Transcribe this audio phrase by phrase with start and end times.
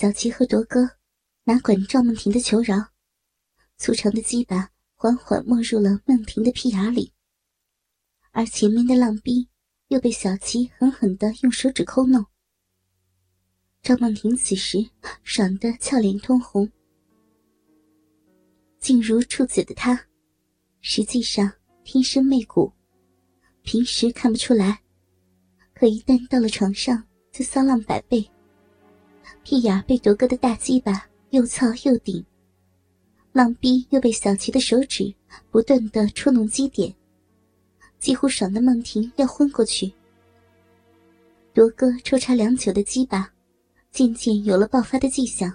[0.00, 0.88] 小琪和铎哥
[1.42, 2.76] 哪管赵梦婷的求饶，
[3.78, 7.12] 粗长的鸡巴缓缓没入了梦婷的屁眼里，
[8.30, 9.48] 而前面的浪逼
[9.88, 12.24] 又被小琪狠狠的用手指抠弄。
[13.82, 14.88] 赵梦婷此时
[15.24, 16.70] 爽得俏脸通红，
[18.78, 20.06] 静如处子的她，
[20.80, 21.52] 实际上
[21.82, 22.72] 天生媚骨，
[23.62, 24.80] 平时看不出来，
[25.74, 27.02] 可一旦到了床上
[27.32, 28.30] 就骚浪百倍。
[29.42, 32.24] 屁眼被夺哥的大鸡巴又操又顶，
[33.32, 35.14] 浪逼又被小琪的手指
[35.50, 36.94] 不断的戳弄基点，
[37.98, 39.92] 几乎爽的梦婷要昏过去。
[41.52, 43.30] 夺哥抽插良久的鸡巴。
[43.90, 45.52] 渐渐有了爆发的迹象，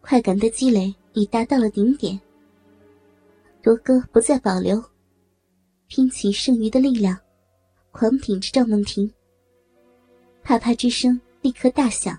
[0.00, 2.18] 快感的积累已达到了顶点。
[3.60, 4.82] 夺哥不再保留，
[5.88, 7.18] 拼起剩余的力量，
[7.90, 9.12] 狂顶着赵梦婷。
[10.44, 12.16] 啪啪之声立刻大响。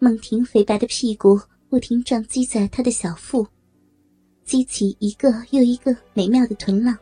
[0.00, 3.46] 梦婷肥白的屁股不停撞击在他的小腹，
[4.44, 6.96] 激起一个又一个美妙的臀浪。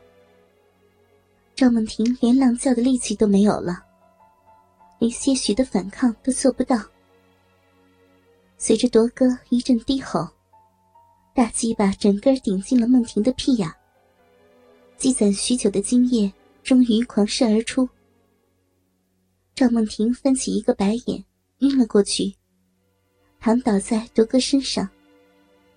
[1.55, 3.83] 赵梦婷连浪叫的力气都没有了。
[4.99, 6.83] 连些许的反抗都做不到。
[8.57, 10.27] 随着铎哥一阵低吼，
[11.35, 13.71] 大鸡巴整个顶进了梦婷的屁眼，
[14.97, 17.87] 积攒许久的精液终于狂射而出。
[19.53, 21.23] 赵梦婷翻起一个白眼，
[21.59, 22.35] 晕了过去，
[23.39, 24.87] 躺倒在多哥身上，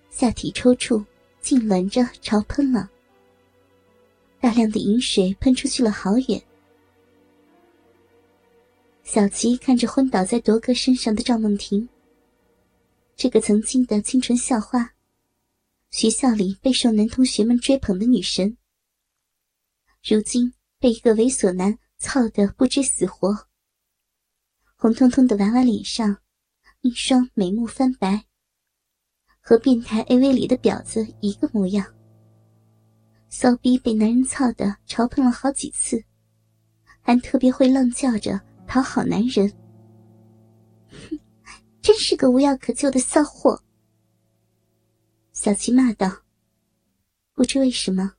[0.09, 1.05] 下体抽搐，
[1.41, 2.89] 痉挛着朝喷了，
[4.39, 6.41] 大量的饮水喷出去了好远。
[9.03, 11.87] 小琪看着昏倒在多哥身上的赵梦婷，
[13.15, 14.93] 这个曾经的清纯校花，
[15.89, 18.57] 学校里备受男同学们追捧的女神，
[20.03, 23.47] 如今被一个猥琐男操得不知死活。
[24.75, 26.20] 红彤彤的娃娃脸上，
[26.81, 28.25] 一双眉目翻白，
[29.39, 31.85] 和变态 AV 里的婊子一个模样。
[33.29, 36.03] 骚逼被男人操的潮喷了好几次，
[37.01, 38.41] 还特别会浪叫着。
[38.67, 39.51] 讨好男人，
[40.87, 41.19] 哼，
[41.81, 43.61] 真是个无药可救的骚货。
[45.33, 46.23] 小琪骂道
[47.35, 48.13] ：“不知为什么，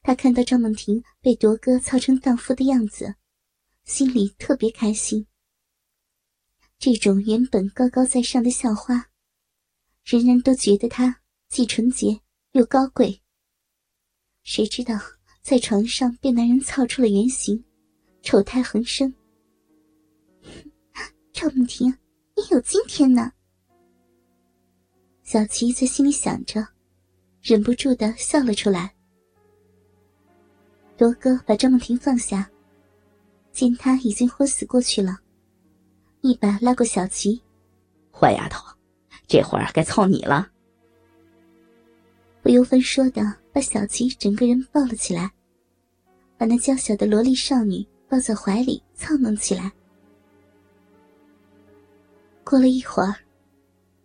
[0.00, 3.16] 他看到赵梦婷被铎哥操成荡妇的样子，
[3.84, 5.26] 心里特别开心。
[6.78, 9.08] 这种原本高高在上的校花，
[10.04, 12.20] 人人都觉得她既纯洁
[12.52, 13.22] 又高贵。
[14.42, 14.94] 谁知道
[15.42, 17.64] 在床上被男人操出了原形，
[18.22, 19.12] 丑态横生。
[21.32, 21.90] ”赵梦婷，
[22.34, 23.32] 你有今天呢！
[25.22, 26.66] 小琪在心里想着，
[27.42, 28.94] 忍不住的笑了出来。
[30.98, 32.50] 罗哥把赵梦婷放下，
[33.52, 35.18] 见她已经昏死过去了，
[36.26, 37.40] 一把拉过小琪
[38.10, 38.64] ：“坏丫头，
[39.28, 40.50] 这会儿该操你了。”
[42.42, 43.22] 不由分说的
[43.52, 45.30] 把小琪整个人抱了起来，
[46.36, 49.72] 把那娇小的萝莉少女抱在怀里操弄起来。
[52.44, 53.14] 过了一会儿，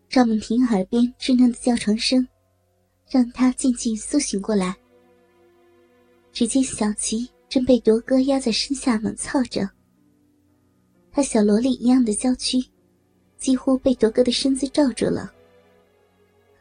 [0.10, 2.28] 赵梦婷耳边稚嫩的叫床声，
[3.10, 4.76] 让她渐渐苏醒过来。
[6.32, 9.70] 只见小琪正被铎哥压在身下猛操着，
[11.12, 12.64] 她小萝莉一样的娇躯，
[13.38, 15.32] 几乎被铎哥的身子罩住了。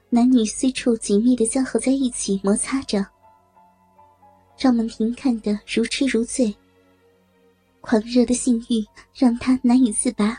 [0.09, 3.07] 男女私处紧密的交合在一起，摩擦着。
[4.57, 6.55] 赵梦婷看得如痴如醉，
[7.81, 8.85] 狂热的性欲
[9.15, 10.37] 让她难以自拔。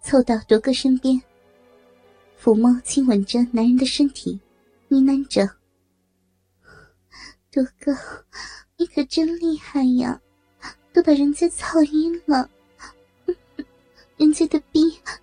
[0.00, 1.20] 凑到铎哥身边，
[2.40, 4.40] 抚摸、亲吻着男人的身体，
[4.86, 5.44] 呢喃着
[7.50, 7.92] ：“铎哥，
[8.76, 10.18] 你可真厉害呀，
[10.92, 12.48] 都把人家操晕了，
[14.18, 14.80] 人家的逼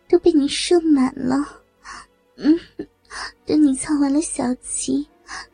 [0.10, 1.62] 都被你射满了。
[2.38, 2.60] 嗯，
[3.46, 5.08] 等你操完了小琪，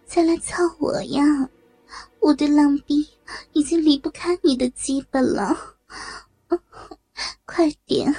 [0.06, 1.50] 再来操我呀！
[2.19, 3.07] 我的浪逼
[3.53, 5.75] 已经离不开你的鸡巴了，
[7.46, 8.16] 快点！”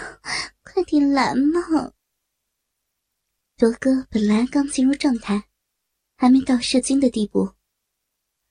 [0.75, 1.93] 快点来嘛！
[3.59, 5.45] 铎哥本来刚进入状态，
[6.17, 7.53] 还没到射精的地步，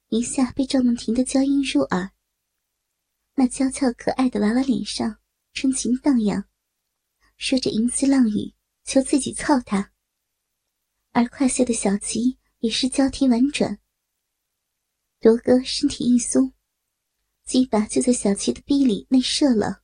[0.08, 2.12] 一下被赵梦婷的娇音入耳。
[3.34, 5.16] 那娇俏可爱的娃娃脸上
[5.52, 6.44] 春情荡漾，
[7.42, 8.54] 说着淫词浪语，
[8.84, 9.90] 求自己操他。
[11.10, 13.80] 而快射的小琪也是交替婉转。
[15.18, 16.52] 铎哥身体一松，
[17.44, 19.82] 鸡巴就在小琪的逼里内射了。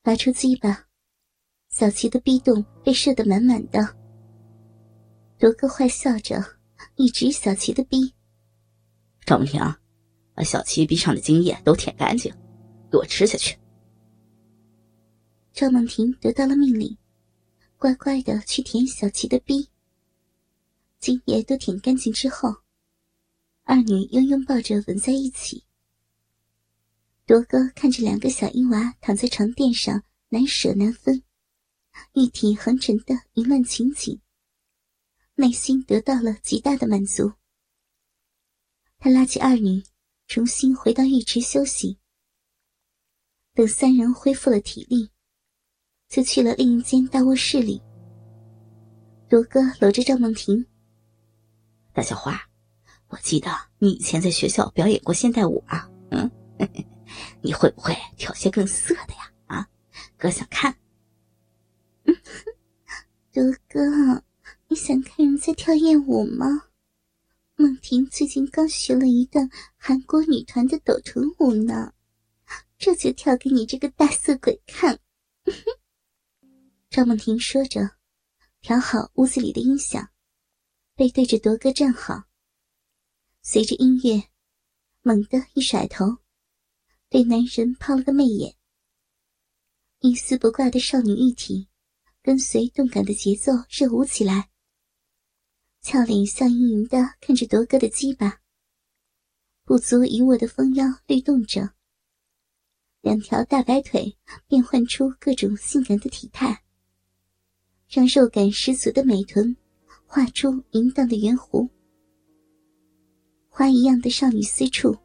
[0.00, 0.86] 拔出鸡巴，
[1.70, 3.80] 小琪的逼洞被射得满满的。
[5.40, 6.40] 罗哥坏笑着，
[6.94, 8.14] 一指小琪的逼
[9.26, 9.60] ：“赵梦婷，
[10.36, 12.32] 把小琪逼上的精液都舔干净，
[12.92, 13.58] 给我吃下去。”
[15.56, 16.98] 赵梦婷得到了命令，
[17.78, 19.70] 乖乖的去舔小琪的逼。
[20.98, 22.56] 精液都舔干净之后，
[23.62, 25.64] 二女又拥抱着吻在一起。
[27.24, 31.22] 铎哥看着两个小婴娃躺在床垫上，难舍难分，
[32.12, 34.20] 玉体横陈的淫乱情景，
[35.36, 37.32] 内心得到了极大的满足。
[38.98, 39.82] 他拉起二女，
[40.26, 41.96] 重新回到浴池休息。
[43.54, 45.08] 等三人恢复了体力。
[46.08, 47.82] 就去了另一间大卧室里。
[49.28, 50.64] 罗哥搂着赵梦婷，
[51.92, 52.40] 大小花，
[53.08, 56.30] 我记得你以前在学校表演过现代舞啊，嗯，
[57.42, 59.32] 你会不会跳些更色的呀？
[59.46, 59.68] 啊，
[60.16, 60.76] 哥想看。
[63.34, 64.22] 罗哥，
[64.68, 66.62] 你想看人在跳艳舞吗？
[67.56, 71.92] 梦婷最近刚学了一段韩国女团的抖臀舞呢，
[72.78, 75.00] 这就跳给你这个大色鬼看。
[76.96, 77.90] 赵梦婷说着，
[78.62, 80.08] 调好屋子里的音响，
[80.94, 82.24] 背对着铎哥站好。
[83.42, 84.30] 随着音乐，
[85.02, 86.06] 猛地一甩头，
[87.10, 88.56] 对男人抛了个媚眼。
[89.98, 91.68] 一丝不挂的少女玉体，
[92.22, 94.48] 跟随动感的节奏热舞起来。
[95.82, 98.40] 俏脸笑盈盈的看着铎哥的鸡巴，
[99.64, 101.74] 不足一握的丰腰律动着，
[103.02, 104.16] 两条大白腿
[104.46, 106.62] 变换出各种性感的体态。
[107.88, 109.56] 让肉感十足的美臀
[110.06, 111.68] 画出淫荡的圆弧，
[113.48, 114.96] 花一样的少女私处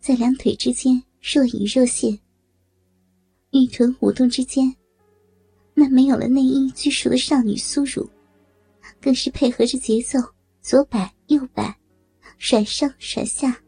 [0.00, 2.18] 在两腿之间若隐若现。
[3.50, 4.74] 玉臀舞动之间，
[5.74, 8.08] 那没有了内衣拘束的少女酥乳，
[9.00, 10.18] 更是配合着节奏
[10.60, 11.78] 左摆右摆，
[12.38, 13.60] 甩上甩下。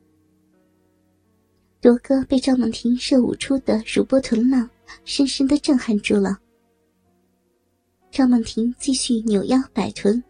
[1.81, 4.69] 铎哥被赵梦婷热舞出的乳波臀浪
[5.05, 6.41] 深深的震撼住了。
[8.17, 10.25] 赵梦婷继续扭腰摆臀，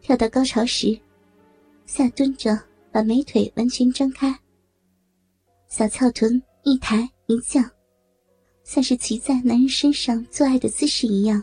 [0.00, 0.98] 跳到高潮时，
[1.84, 2.60] 下蹲着
[2.90, 4.36] 把美腿完全张开，
[5.68, 7.64] 小翘臀一抬一降，
[8.64, 11.40] 像是骑在男人身上做爱的姿势一样。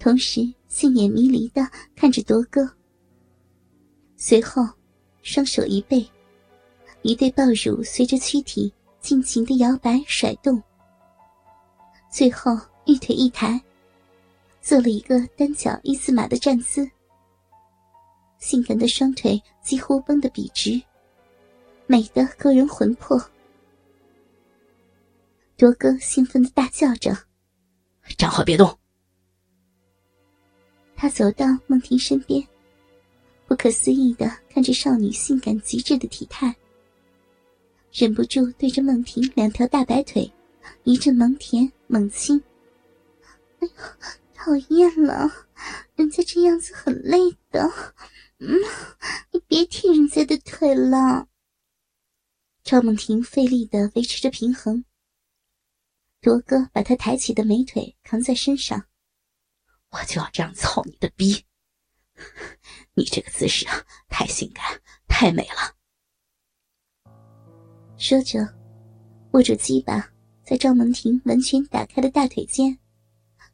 [0.00, 1.64] 同时，杏眼迷离的
[1.94, 2.68] 看着铎哥。
[4.16, 4.68] 随后，
[5.22, 6.04] 双手一背，
[7.02, 10.60] 一对抱乳随着躯体尽情的摇摆甩动，
[12.10, 13.62] 最后玉腿一抬。
[14.68, 16.86] 做了一个单脚一字马的站姿，
[18.38, 20.78] 性感的双腿几乎绷得笔直，
[21.86, 23.18] 美得勾人魂魄。
[25.56, 27.16] 多哥兴奋的大叫着
[28.18, 28.78] ：“站好，别动！”
[30.94, 32.46] 他走到梦婷身边，
[33.46, 36.54] 不可思议的看着少女性感极致的体态，
[37.90, 40.30] 忍不住对着梦婷两条大白腿
[40.84, 42.38] 一阵猛舔猛亲。
[43.60, 43.97] 哎呀！
[44.48, 45.30] 讨厌了，
[45.94, 47.18] 人家这样子很累
[47.50, 47.70] 的。
[48.38, 48.56] 嗯，
[49.30, 51.28] 你别踢人家的腿了。
[52.64, 54.86] 赵梦婷费力的维持着平衡。
[56.22, 58.86] 铎哥把她抬起的美腿扛在身上，
[59.90, 61.44] 我就要这样操你的逼。
[62.94, 65.76] 你这个姿势啊，太性感，太美了。
[67.98, 68.48] 说着，
[69.32, 70.10] 握住鸡巴，
[70.42, 72.78] 在赵梦婷完全打开的大腿间。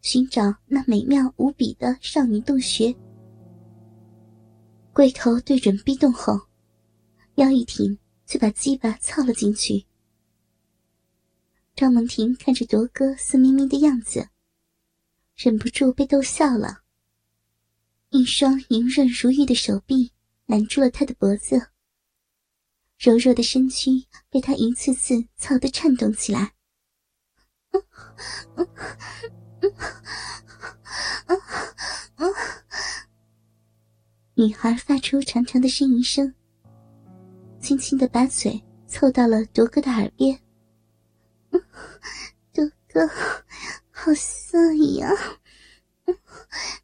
[0.04, 2.94] 寻找那美妙无比的少女洞穴，
[4.92, 6.38] 龟头对准壁洞后，
[7.36, 9.86] 腰一挺，就把鸡巴操了进去。
[11.74, 14.28] 张梦婷看着铎哥色眯眯的样子，
[15.36, 16.82] 忍不住被逗笑了。
[18.10, 20.12] 一双莹润如玉的手臂
[20.44, 21.70] 揽住了他的脖子，
[22.98, 26.52] 柔弱的身躯被他一次次操得颤动起来。
[34.34, 36.34] 女孩发出长长的呻吟声，
[37.60, 40.38] 轻轻的把嘴凑到了铎哥的耳边。
[42.52, 43.08] 铎哥，
[43.90, 44.58] 好色
[44.98, 45.08] 呀！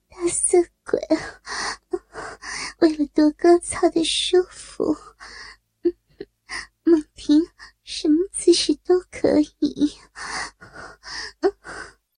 [0.08, 1.00] 大色鬼，
[2.78, 4.42] 为了铎哥操的舒